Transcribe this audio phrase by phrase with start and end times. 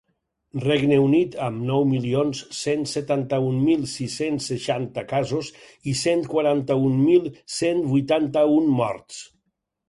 [0.61, 5.51] Regne Unit, amb nou milions cent setanta-un mil sis-cents seixanta casos
[5.93, 9.23] i cent quaranta-un mil cent vuitanta-un morts.